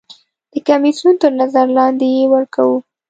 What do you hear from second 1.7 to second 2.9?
لاندې یې ورکوو.